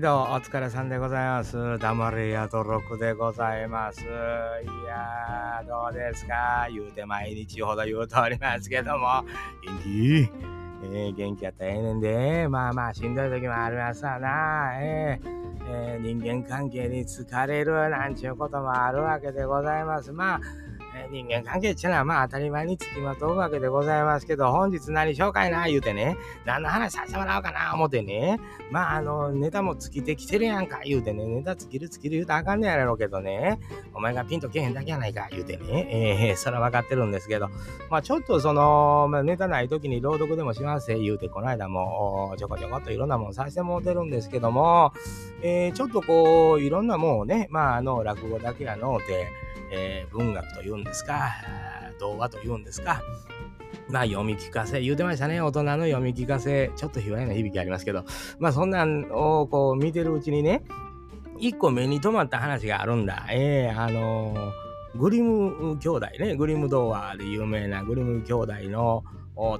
[0.00, 1.78] 毎度お疲れさんでございます。
[1.78, 4.00] 黙れやとろくでございます。
[4.00, 4.06] い
[4.86, 6.66] やー、どうですか？
[6.72, 9.22] 言うて毎日ほど言うとおりますけども、
[9.62, 10.30] 元気
[10.82, 14.70] えー、元気やったらええねんで、まあまあしんどい時もありますわな。
[14.80, 15.28] えー
[15.70, 20.12] えー人間関係に疲れるなんちゅうこともあるわけでございます。
[20.12, 20.40] まあ、
[21.10, 28.40] 人間関係っていうのはまあ当たり前につきまとうわけでございますけど、本日何紹介な言うてね、何の話させてもらおうかな思ってね、
[28.70, 33.58] まああの、ネタも尽きてきてるやんか言うてね、ネタ尽きる尽きる言うたらあかんねやろうけどね、
[33.94, 37.48] お前がピンとけへんだけやないか言うてね、えー、それは分かってるんですけど、
[37.90, 44.92] まあちょっとその、まあ、ネタない時に朗読でもします言うて、この間もちょこちょこっといろんなもんさせてもうてるんですけども、
[45.42, 49.28] えーちょっとこう、いろんなもんをね、まああの、落語だけやのうて、
[49.72, 51.32] えー文学というんですか、
[51.98, 53.02] 童話というんですか、
[53.88, 55.40] まあ読み聞かせ、言うてましたね。
[55.40, 58.04] 大人の読み聞かせ、ちょっと卑猥な響きありますけど、
[58.38, 60.62] まあそんなんをこう見てるうちにね、
[61.38, 63.26] 一個目に留まった話があるんだ。
[63.30, 69.04] ええあのーグリム兄弟ね、グリム童話で有名なグリム兄弟の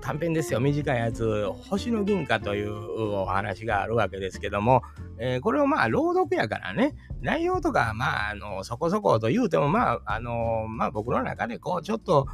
[0.00, 2.74] 短編ですよ、短いやつ、星の銀貨という
[3.12, 4.83] お話があるわけですけども、
[5.19, 12.27] えーこれをまあ朗読やからね、内容とかまああのそこそこと言うてもまああのまあ僕の中でこうちょっと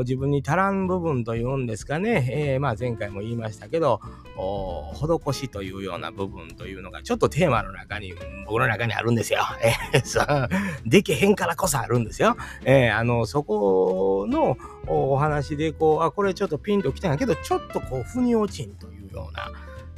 [0.00, 4.00] 自分に足らん部分というんですかね、えーまあ前回も言いましたけど
[4.36, 8.14] お施しというような部分というのがちょっとテーマの中に
[8.46, 9.40] 僕の中にあるんですよ。
[9.92, 10.48] えーそう
[10.86, 12.36] できへんからこそあるんですよ。
[12.64, 19.50] えーあのそこのおお話でこうあこれちょっとピンときたんやけどちょっとこう腑に落ちんというような。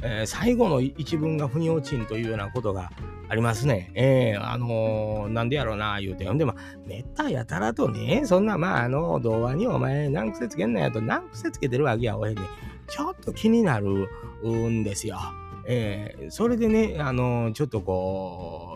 [0.03, 2.91] えー最後の一文が腑に落ちんというようなことが
[3.29, 3.91] ありますね。
[3.95, 6.25] えーあのーなんでやろうな、言うて。
[6.27, 12.41] ほんで、まあ、めったやたらとね、そんな、まあ、あの、童話にお前、何癖つけんなやと、何癖つけてるわけや、おへんで、
[12.89, 14.09] ちょっと気になる
[14.45, 15.19] んですよ。
[15.67, 18.72] えーそれでね、あのーちょっとこう、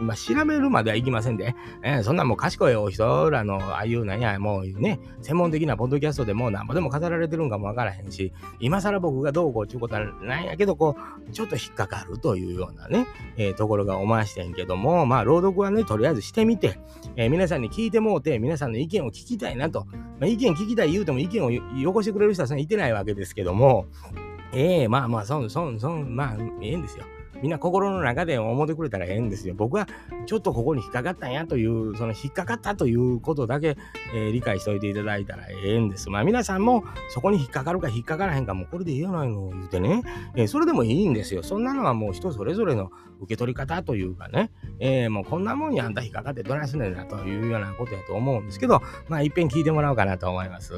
[0.00, 10.96] まあ、調べるまではいきませんで、えーそんなもう賢いお人らの、ああいうなんや、もうね、専門的なポッドキャストでもうなんぼでも語られてるんかもわからへんし、今更僕がどうこうっていうことはないんやけど、こ
[11.28, 13.06] う、ちょっと引っかかるというようなね、
[13.36, 16.78] えーところがおましてんけども、まあ、朗読はね、とりあえずしてみて、
[17.16, 19.86] えー皆さんに聞いてもうて、皆さんの意見を聞きたいなと。
[20.20, 23.86] まあ、意見聞きたい言うても意見をよよこしてくれる人はそんないてないわけですけども、
[24.52, 27.04] ええまあまあ、そん、そん、そん、まあ、ええんですよ。
[27.42, 29.54] みんな心の中で思ってくれたらええんですよ。
[29.54, 29.86] 僕は
[30.26, 33.76] ちょっとここに引っかかったんやという、その引っかかったということだけ、
[34.14, 36.10] えー理解しておいていただいたらええんです。
[36.10, 40.02] まあ皆さんもそこに引っかかるか引っかからへんかもうこれでいいやないの言うてね、
[40.34, 41.42] えーそれでもいいんですよ。
[41.42, 50.74] そんなのはもう人それぞれの受け取り方というかね、えーもうこんなもんやあんた引っかかってどないすんねんなというようなことやと思うんですけど、まあいっぺん聞いてもらおうかなと思います。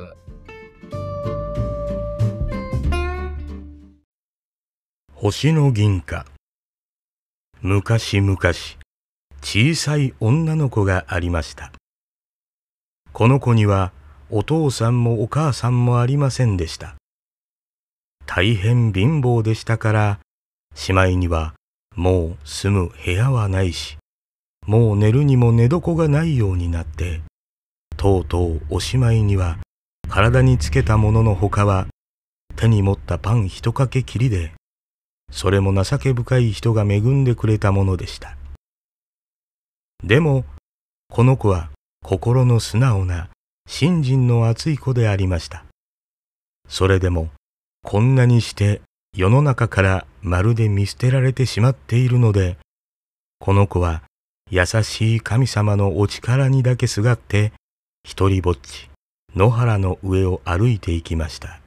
[5.14, 6.26] 星の銀貨
[7.60, 8.38] 昔々
[9.40, 11.72] 小さい女の子がありました。
[13.12, 13.92] この子には
[14.30, 16.94] お父さんもお母さんもありませんでした。
[18.26, 20.20] 大変貧乏でしたから
[20.74, 21.54] しまいには
[21.96, 23.96] もう住む部屋はないし
[24.66, 27.22] もう寝るにも寝床がないようになって
[27.96, 29.58] とうとうおしまいには
[30.08, 31.88] 体につけたもののほかは
[32.54, 34.52] 手に持ったパン一かけきりで
[35.30, 38.36] それも情け深い人が恵んでくれたものでした。
[40.02, 40.44] でも、
[41.10, 41.70] この子は
[42.04, 43.30] 心の素直な、
[43.68, 45.64] 信心の厚い子でありました。
[46.68, 47.28] それでも、
[47.82, 48.80] こんなにして
[49.16, 52.56] 世の中からまるで見捨てられてしまっているので、
[53.38, 54.02] この子は
[54.50, 57.52] 優しい神様のお力にだけすがって、
[58.04, 58.88] 一りぼっち、
[59.34, 61.60] 野原の上を歩いていきました。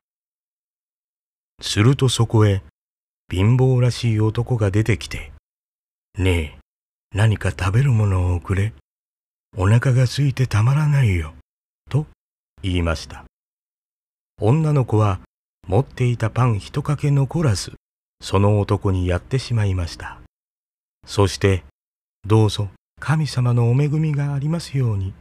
[1.61, 2.63] するとそこへ、
[3.31, 5.31] 貧乏らしい男が出てきて、
[6.17, 6.57] ねえ、
[7.15, 8.73] 何か食べるものをくれ。
[9.55, 11.33] お腹が空いてたまらないよ。
[11.89, 12.07] と
[12.61, 13.23] 言いました。
[14.41, 15.22] 女の子は
[15.66, 17.72] 持っていたパン一かけ残らず、
[18.19, 20.19] その男にやってしまいました。
[21.07, 21.63] そして、
[22.25, 22.67] どうぞ
[22.99, 25.13] 神様のお恵みがありますように。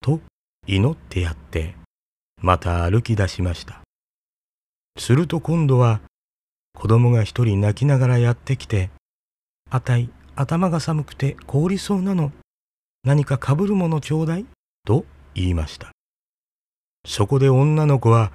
[0.00, 0.20] と
[0.68, 1.74] 祈ってやって、
[2.40, 3.80] また歩き出しました。
[4.96, 6.00] すると今度は
[6.74, 8.90] 子供が一人泣きながらやってきて、
[9.70, 12.32] あたい、頭が寒くて凍りそうなの。
[13.04, 14.46] 何かかぶるものちょうだい
[14.84, 15.04] と
[15.34, 15.92] 言いました。
[17.06, 18.32] そこで女の子は、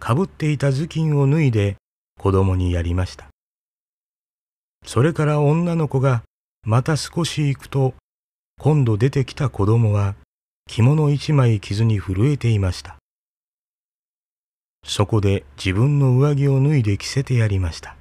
[0.00, 1.76] かぶっていた頭巾を脱いで
[2.18, 3.28] 子供にやりました。
[4.84, 6.22] それから女の子が
[6.64, 7.94] また少し行くと、
[8.60, 10.14] 今度出てきた子供は
[10.66, 12.96] 着物一枚着ずに震えていました。
[14.84, 17.96] そこで自分の上着を脱いで着せてやりました。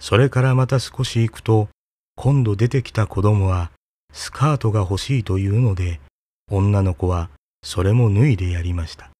[0.00, 1.68] それからまた少し行くと、
[2.16, 3.70] 今度出てきた子供は、
[4.12, 6.00] スカートが欲しいというので、
[6.50, 7.30] 女の子は
[7.62, 9.10] それも脱いでやりました。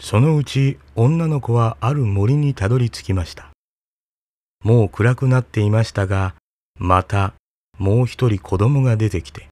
[0.00, 3.50] そのうち女の子はある森にたどり着きました。
[4.64, 6.34] もう暗くなっていましたが、
[6.78, 7.34] また
[7.78, 9.48] もう一人子供が出てきて、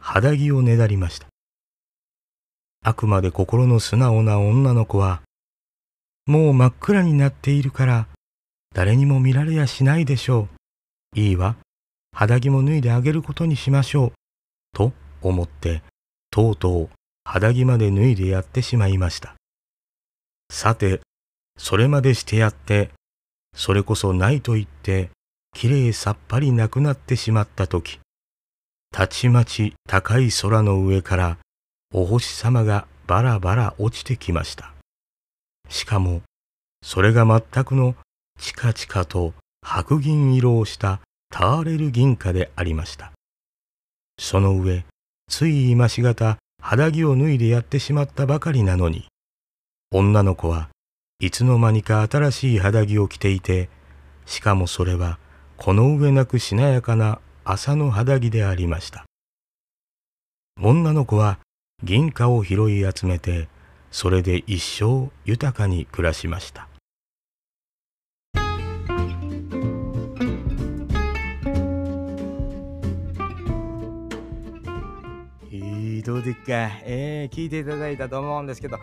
[0.00, 1.27] 肌着をねだりました。
[2.84, 5.22] あくまで心の素直な女の子は、
[6.26, 8.08] もう真っ暗になっているから、
[8.74, 10.48] 誰にも見られやしないでしょ
[11.14, 11.18] う。
[11.18, 11.56] いいわ、
[12.12, 14.12] 肌着も脱いであげることにしましょう。
[14.72, 14.92] と
[15.22, 15.82] 思って、
[16.30, 16.90] とうとう
[17.24, 19.34] 肌着まで脱いでやってしまいました。
[20.50, 21.00] さて、
[21.58, 22.90] それまでしてやって、
[23.54, 25.10] それこそないと言って、
[25.54, 27.98] きれいさっぱりなくなってしまったとき、
[28.92, 31.38] たちまち高い空の上から
[31.92, 34.72] お星様がバラバラ落ちてきました。
[35.70, 36.22] しかも、
[36.82, 37.94] それが全くの
[38.38, 39.32] チカチカと
[39.62, 41.00] 白銀色をした
[41.30, 43.12] ターレル銀貨でありました。
[44.18, 44.84] その上、
[45.28, 49.06] つい今しがた肌着を脱いでやってしまったばかりなのに、
[49.90, 50.68] 女の子は
[51.20, 53.70] いつの間にか新しい肌着を着ていて、
[54.26, 55.18] しかもそれは
[55.56, 59.06] この上なくしなやかな朝の肌着でありました。
[60.60, 61.38] 女の子は
[61.84, 63.48] 銀貨を拾い集めて、
[63.92, 66.66] それで一生豊かに暮らしました。
[76.04, 76.42] どうでっか、
[76.84, 78.78] えー、聞いていただいたと思うんですけど、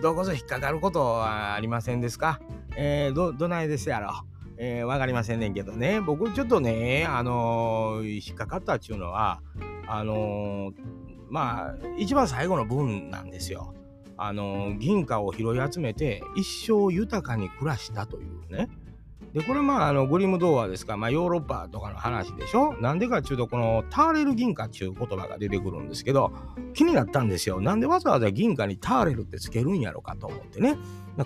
[0.00, 2.38] どこぞ引っかかることはありませんですか？
[2.76, 4.12] えー、ど、どないですやろ？
[4.58, 9.40] えー、わかりませんねんけどね、僕ちょっとね、あのー、引っかかったっちゅうのは、
[9.88, 10.74] あのー、
[11.28, 13.74] まあ、一番最後の文なんですよ。
[14.18, 18.68] あの銀貨を拾い集めて一生豊かに暮らしたというね。
[19.36, 26.32] で、これまあ、あの、グリム童話ですか、まあ、ヨーロッパとかの話でしょなんでかっていうと、このターレル銀貨っていう言葉が出てくるんですけど、
[26.72, 27.60] 気になったんですよ。
[27.60, 30.78] なんでわざわざ銀貨にターレルってつけるんやろかと思ってね。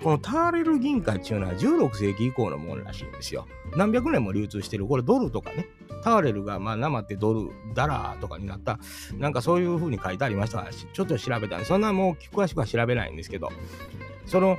[0.03, 3.47] このターレル銀貨っていうのは16世紀以降のものらしいんですよ。
[3.77, 4.87] 何百年も流通してる。
[4.87, 5.69] これドルとかね。
[6.01, 8.79] ターレルがまあ生ってドル、ダラーとかになった。
[9.17, 13.49] なんかそういう風に書いてありましたちょっと調べたんで、そんなもう詳しくは調べないんですけど、
[14.25, 14.57] その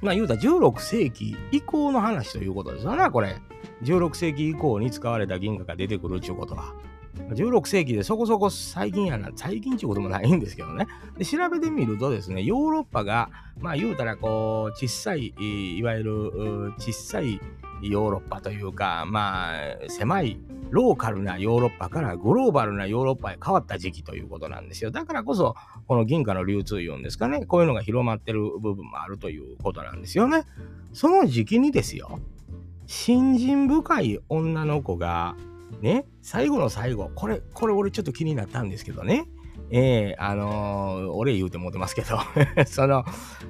[0.00, 3.36] まあ言うたら16世紀以降の話ということですよね、これ。
[3.82, 6.74] 16世紀以降に使われた銀河が出てくるっていうことは。
[7.30, 10.86] 16世紀でそこそこ最近やな、最近っていうこともないんですけどね。
[11.16, 13.30] で調べてみるとですね、ヨーロッパが、
[13.60, 17.40] まあ言うたらこう、小さい、いわゆる小さい
[17.82, 19.54] ヨーロッパというか、まあ
[19.88, 20.38] 狭い
[20.70, 24.90] ローカルなヨーロッパからグローバルなヨーロッパへ変わった時期ということなんですよ。
[24.90, 25.54] だからこそ、
[25.86, 30.44] この銀貨の流通いうんですかね、こういうのが広まってる部分もあるということなんですよね。
[30.92, 32.20] その時期にですよ、
[32.86, 35.36] 信心深い女の子が、
[35.80, 39.26] ね、最後の最後、これ、これ俺ちょっと気になったんですけどね、
[39.70, 42.18] ええー、あのー、俺言うてもってますけど
[42.66, 43.04] その、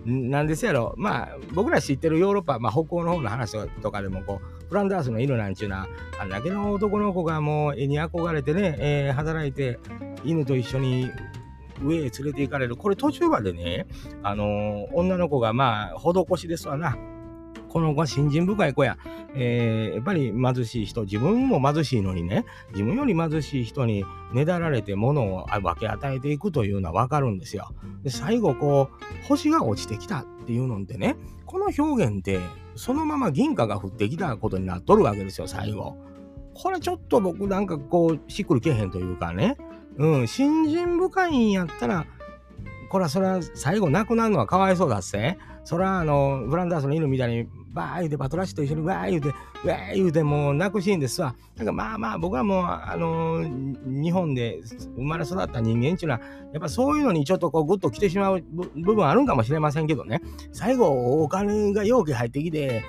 [0.04, 5.88] なんですやろ、まあ、僕ら知ってるヨーロッパ、まあ、北欧の方の話とかでも、こう、フランダースの犬なんちゅうのは、
[6.20, 9.78] あんだけの男の子がもう絵に憧れてね、えー、働いて、
[10.24, 11.10] 犬と一緒に
[11.82, 12.76] 上へ連れて行かれる。
[12.76, 13.86] これ途中までね、
[14.22, 16.96] あのー、女の子がまあ、施しですわな。
[17.78, 18.98] この子は信心深い子や。
[19.34, 27.68] えー、やっぱり貧しい人、自分も貧しいのにね、自分より貧しい人にねだられて物を分け与えていくというのはわかるんですよ。
[28.02, 31.16] で、最後こう、星が落ちてきたっていうのってね、
[31.46, 32.40] この表現って
[32.74, 35.96] そのまま銀貨が降ってきたことになっとるわけですよ、最後。
[36.54, 39.56] これちょっと僕なんかこう、しっくりけへんというかね、
[39.98, 42.06] うん、信心深いんやったら、
[42.88, 45.38] これはそれは最後亡くなるのはかわいそうだっせ。
[45.68, 51.34] それはあの、フランダースの犬みたいにバー言うてバトラッシュと一緒にわー言うて、わー言うてもう泣くシーンですわ。
[51.58, 53.44] だかまあまあ僕はもう、あの、
[53.84, 54.62] 日本で
[54.96, 56.20] 生まれ育った人間っていうのは、
[56.54, 58.42] やっぱそういうのにちょっとこうグッと来てしまう
[58.76, 60.22] 部分あるんかもしれませんけどね。
[60.54, 62.82] 最後お金が容器入ってきて、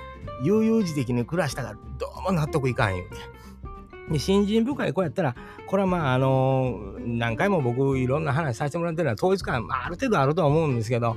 [0.46, 3.39] 悠々自適に暮らしたからどうも納得いかん言うて。
[4.12, 5.36] で、信心深い子やったら、
[5.68, 11.16] これはまあ、あのー、何回も僕いろんな話させてもらってるのは統一感、まあ、ある程度あるとは思うんですけど、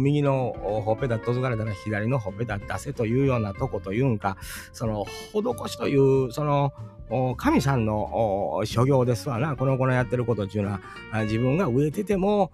[0.00, 4.36] 右のほっぺたとずかれたら左のほっぺた出せというようなとこというんか、
[4.72, 6.72] その施しという、その
[7.36, 10.80] 神さんの所業ですわな、この子のやってることっていうのは、
[11.22, 12.50] 自分が植えてても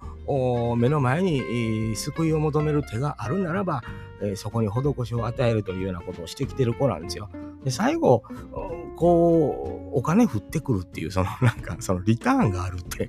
[0.77, 3.83] 目の前に救いを求める手があるならば、
[4.23, 7.29] えそこに施しを与えるというようなことをしてきてる子なんですよ。
[7.65, 8.23] で、最後、
[8.97, 13.09] こう、お金降ってくるっていう、その なんか、そのリターンがあるって、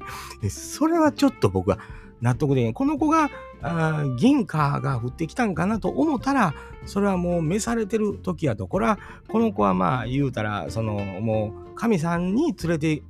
[0.49, 1.79] それはちょっと僕は
[2.21, 2.73] 納得できん。
[2.73, 3.29] この子が
[3.61, 6.53] あ銀貨が降ってきたんかなと思ったら、
[6.85, 8.67] それはもう召されてる時やと。
[8.67, 13.03] これは、この子はまあ言うたら、そのもう神さんに連れて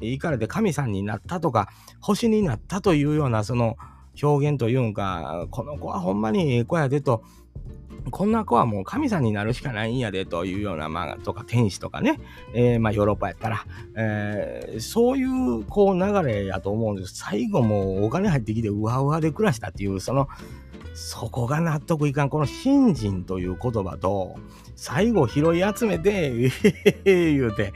[0.00, 1.68] 行かれて神さんになったとか、
[2.00, 3.76] 星になったというようなその
[4.20, 7.22] 表現というんか、この子はほんまにええ子やでと、
[8.10, 12.18] こんな子はもう神さんになるしかないんやでというような、まあ、とか天使とかね、
[12.52, 13.64] えー、まあヨーロッパやったら、
[13.96, 17.14] えー、そういうこう流れやと思うんです。
[17.14, 20.28] 最後もうお金入ってきてうわうわで暮らしたっていう、その、
[20.94, 22.28] そこが納得いかん。
[22.28, 24.36] この信心という言葉と、
[24.76, 26.50] 最後拾い集めて、
[27.04, 27.72] え へ言うて、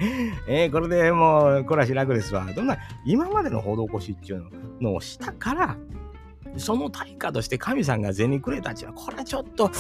[0.49, 2.47] えー、これでもう暮らし楽ですわ。
[2.55, 4.45] どんな、今までの施しっていう
[4.81, 5.77] のをしたから、
[6.57, 9.71] その対価として神さんが銭くれたちは、これはちょっと、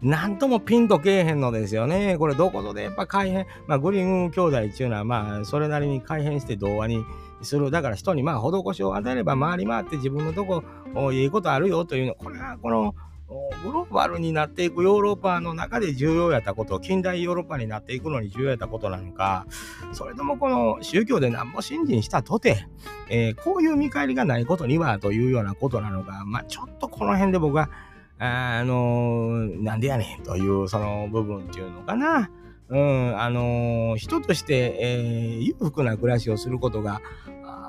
[0.00, 2.16] なんともピンとけえへんのですよね。
[2.18, 7.04] これどことでやっぱ改変、まあグリーン兄弟っていうのはまあそれなりに改変して童話に
[7.42, 7.72] する。
[7.72, 10.62] だから人にまあ施しを与えれば回り回って自分のとこ
[11.12, 12.14] いいことあるよというの。
[12.14, 12.94] これはこの
[13.28, 19.46] グローバルになっていくヨーロッパの中で重要やったこと、近代ヨーロッパになっていくのに重要やったことなのか、
[19.92, 22.66] それともこの宗教で何も信心したとて、
[23.10, 27.70] えー、こういう見返りがないことにはというようなことなのか、まあちょっとこの辺で僕は
[28.18, 32.30] あのー、なんでやねんというその部分っていうのかな。
[32.70, 37.00] うん、あのー、人として、えー、裕福な暮らしをすることが、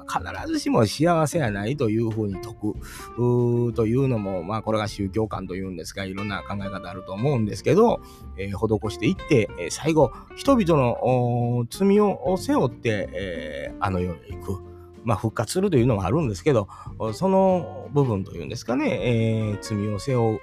[0.09, 8.01] 必ずしも幸せやないというふうに説くというのも、まあ、これが宗教観というんですが、いろんな考え方あると思うんですけど、
[8.37, 14.69] えー、施していって、え最後、人々の罪を背負って、えー、あの世へ行く。
[15.05, 16.67] まあ、復活するというのもあるんですけど、
[17.13, 20.39] その部分というんですかね、えー、罪を背負う。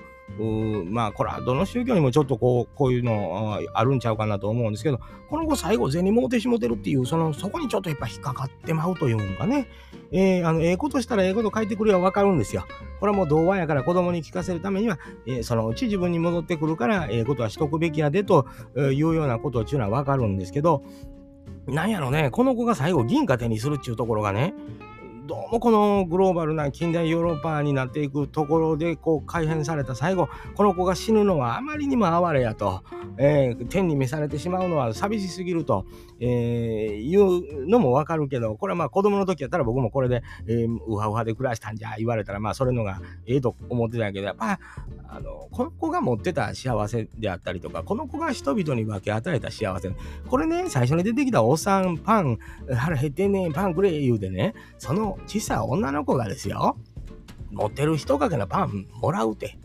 [0.91, 9.69] まあこれはどの宗教にもちょっとこうこういうのあるんちゃうかなと思うんですけどこの子最後銭もうてしもてるっていうそのそこにちょっとやっぱ引っかかってまうというのがね
[10.13, 12.65] えー、あのええことしたらええこと書いてくれば分かるんですよ。
[13.01, 20.85] これはもう童話やから子供に聞かせるためには、えー、そのうち自分に戻ってくるからええことはしとくべきやでというようなことっていうのは分かるんですけど
[21.67, 24.55] なんやろね、この子が最後銀貨手にするっていうところがね、
[25.27, 32.85] どうもこのグローバルな近代ヨーロッパになっていくところでこう改変された最後この子が死ぬのはあまりにも哀れやと、
[33.19, 35.85] えー、天に召されてしまうのは寂しすぎると、
[36.21, 36.29] えー、
[37.03, 44.61] いうのもわかるけどこれはまあ子供の時やったら僕もこれで、えー、ウハウハで暮らしたんじゃ言われたらまあそれのがええと思ってたけどやっぱ
[45.09, 49.91] あのこの子が持ってた幸せであったりとかこの子が人々に分け与えた幸せ
[50.29, 52.39] これね最初に出てきたおっさんパン
[52.77, 56.77] 腹減ってんねんパンくれ言うてねその小さい女の子がですよ、
[57.51, 59.59] 持ってる人かけのパンもらうて。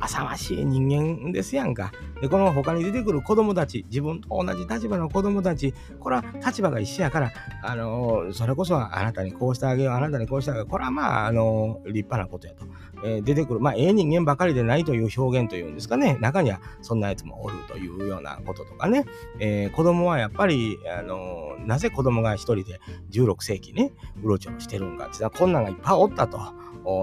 [0.00, 1.92] 浅ましい人間ですやんか。
[2.20, 10.68] で、この他に出てくる子供たち、自分と同じ立場の子供たち、これは立場が一緒やから、あのー、それこそあなたにこうしてあげよう、あなたにこうしてあげよう。
[10.68, 12.64] これはまあ、あのー、立派なことやと。
[13.04, 16.16] えー、出てくる、まあ、ええ人間ばかりでないという表現というんですかね。
[16.20, 19.04] 中にはそんなやつもおるというようなこととかね。
[19.38, 26.38] え子供はやっぱり、あのなぜ子供が一人で16世紀ね、うろちょろしてるんかってこんなんがいっぱいおったと。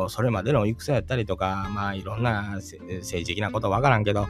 [0.10, 4.28] それまでの戦やったりとか、まあいろんな政治的なことわからんけど、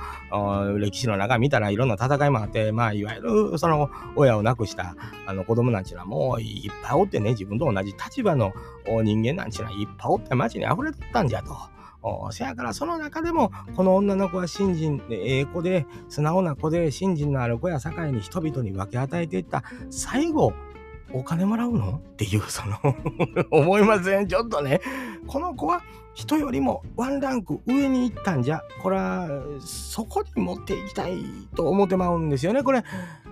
[0.80, 4.96] 歴史の中見たらいろんな戦いもあって、まあいわゆるその親を亡くした
[5.28, 8.54] あの子供なんちゅうのはもういっぱいおってね、自分と同じ立場の
[8.86, 11.56] 人間なんちゅうのはいっぱいおって街に溢れてたんじゃと。
[12.32, 20.52] せやからその中でもこの女の子は信心でええ子で素直な子で信心のある子や境に人々に分け与えていった最後
[21.14, 22.02] お金もらうの？
[22.14, 22.78] っていう、その
[23.52, 24.28] 思いません？
[24.28, 24.82] ちょっとね、
[25.28, 25.82] この子は
[26.14, 29.28] 人よりもワンランク上に行ったんじゃ、これは
[29.60, 31.24] そこに持っていきたい
[31.56, 32.84] と思ってまうんですよね、これ。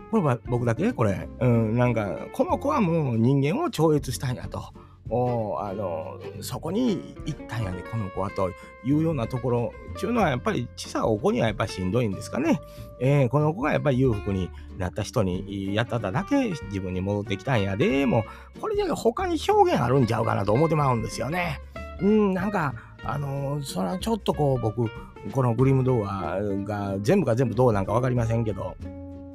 [0.09, 0.91] これは僕だけ？
[0.93, 1.27] これ。
[1.39, 4.73] うん、なんか、この子はもう人間を超越したんやと。
[5.11, 8.49] おあのそこに行ったんやねこの子はと
[8.85, 12.61] いうようなところっていうのはやっぱり小さいお子にはやっぱりしんどいんですかね、
[13.01, 18.23] えー、この子がやっぱり裕福になった人にやっただけ自分に戻ってきたんやでも
[18.61, 21.59] これじゃ他に表現あるんちゃうかなと思ってまうんですよね。
[22.01, 24.89] うんなんかあのそれはちょっとこう僕
[25.33, 28.75] このグリム童話が全部が全部どうなんか分かりませんけど。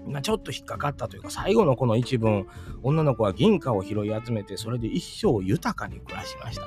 [0.06, 2.46] まあ、ちょっと引っかかったというか、最後のこの一文、
[2.82, 6.62] 女の子は銀貨を拾い集めて、それで一生豊かに暮らしました。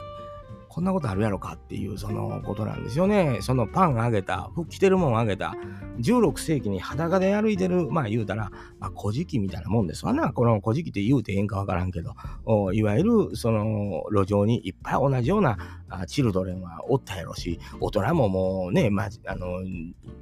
[0.68, 3.40] こんなことあるやろかっていうそのことなんですよね。
[3.42, 5.56] そのパンあげた、服着てるもんあげた、
[6.00, 10.32] 16世紀に裸で歩いてる、まあ言うたら、まあ、古事記みたいなもんですわな。
[10.32, 12.16] この古事記って言うてええんかわからんけど、
[12.74, 15.58] いわゆるその路上にいっぱい同じような
[16.08, 19.62] チルドレンはおったやろし、大人ももうね、まあ、の、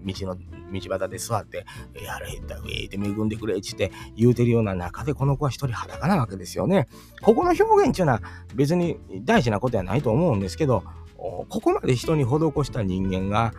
[0.06, 1.66] 道の、道端で座って、
[2.04, 6.88] やれった、上って恵んでくれっちって言うてるような中で、この子は一人裸なわけですよね。
[7.22, 8.22] ここの表現っていうのは
[8.56, 10.84] 別に大事なことやないと思うんですけど、
[11.18, 12.30] ここまで人に施
[12.64, 13.54] した人間が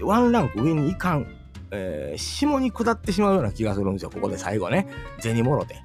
[0.00, 1.26] ワンランク上にいかん、
[1.70, 4.88] えー、下に下ってしまうような気がするんですよここで最後ね
[5.20, 5.80] 銭もろて。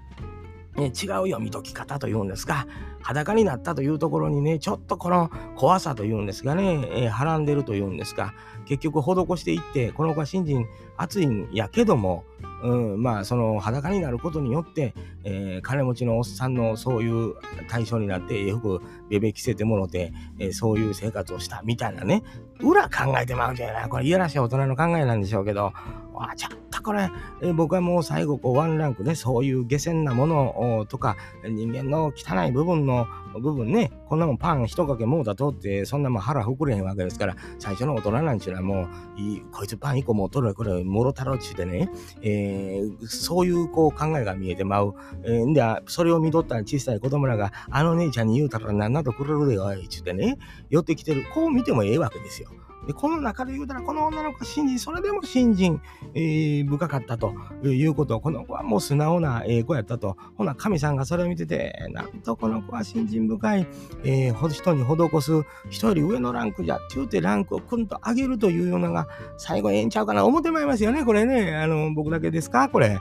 [0.77, 2.67] ね、違う読み解き方というんですが
[3.01, 8.33] 裸になったというところにねちょっとこの怖さというんですがね、え、はらんでるというんですが
[8.65, 12.25] 結局施していってこの子は信心熱いんやけども
[12.63, 17.35] うん、まあその裸になることによって、えー、金持ちのおっさんのそういう
[17.69, 22.23] 対象になってええ服ベベ着せてもろて、えー、そういう生活をしたみたいなね
[22.59, 25.71] 裏考えてまうんじゃないこれいやらしい大人の考えなんでしょうけど。
[26.19, 26.49] あちょ
[26.81, 27.09] これ、
[27.41, 33.07] え、僕はもう最後こうワンランクねそういう下船なものとか人間の汚い部分の
[33.39, 41.89] 部分ねこんなもんパン一かけもうだとってそんなもん腹膨れへんわけですから最初の大人なんちゅうのはもういこいつパン一個もう取るこれもろたろっちゅうてね、
[42.21, 50.37] えー、そういうこう考えが見えてまう、えー、んでそれを見とった小さい子供らがあの姉ちゃんに言うたら何なとくれるでよいちゅうてね
[50.69, 52.49] 寄ってきてるこう見てもええわけですよ。
[52.87, 55.81] でこの中で言うたら、この女の子は信心、それでも信心、
[56.13, 57.33] えー、深かったと
[57.65, 60.15] いうこと、この子はもう素直な、えー、子やったと。
[60.37, 63.67] ほな、神さんがそれを見てて、なんとこの子は信心深い、
[64.05, 71.57] えー、人に施す人より上のランクじゃって言うてランクをくんと上げるというようなのが最後ええんちゃうかな思ってまいりますよね、これね。
[71.57, 72.99] あの、僕だけですかこれ。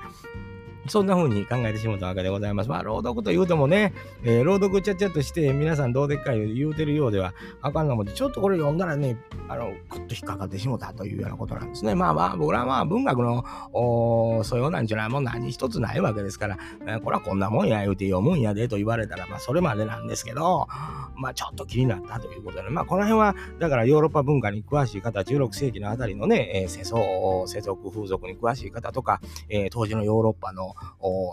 [0.88, 2.69] そんな風に考えてしまったわけでございます。
[2.69, 3.93] まあ、朗読と言うてもね、
[4.25, 9.16] えー、朗読ちゃっちゃとして皆さんどうでっかい言うてるようではあかんのもちょっとこれ読んだらね、
[9.49, 11.95] あの、くっと引っかかってしもたというようなことなんですね。
[11.95, 13.45] まあまあ、僕らは文学の
[14.45, 20.69] 素養なんじゃないもん何一つないわけですから、えー、これはこんなもんや言うて読むんやでと言われたら、まあそれまでなんですけど、
[21.16, 30.75] まあちょっと気になったということで、まあこの辺は、だからヨーロッパ文化に詳しい方、16世紀のあたりのね、えー、世相、世俗、風俗に詳しい方とか、えー、当時のヨーロッパの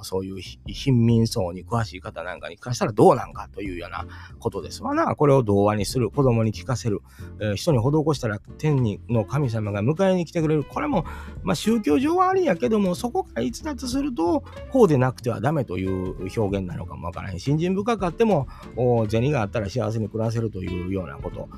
[0.03, 4.05] そういう貧民層に詳しい方なんかに関したらどうなんかというような
[4.39, 5.15] ことですわな。
[5.15, 7.01] これを童話にする、子供に聞かせる、
[7.39, 10.63] えー、人に施したら天にの神様が迎えに来てくれる。
[10.63, 11.05] これも、
[11.44, 17.39] まあ、宗教上はありんやけども、そこから逸脱すると、こうでなくてはダメという表現なのかもわからへん。
[17.39, 18.48] 信心深かっても、
[19.09, 21.50] 銭があったら幸せに暮らせるというようなこと、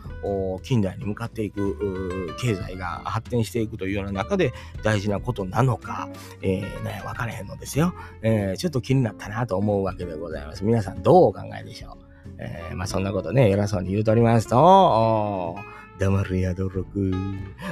[0.64, 6.10] 近代に向かっていく、経済が発展していくというような中で大事なことなのか、
[6.42, 7.94] えー、ね、わからへんのですですよ。
[8.22, 10.64] えーちょっと気になったなと思うわけでございます。
[10.64, 12.06] 皆さんどうお考えでしょう？
[12.38, 15.56] えー、まあそんなことね、偉そうに言うとりますと、
[16.00, 17.14] 黙るやどろく、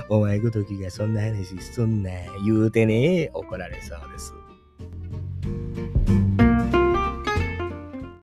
[0.10, 2.12] お前ごときがそんな話すんな、
[2.46, 4.34] 言うてね、怒られそうです。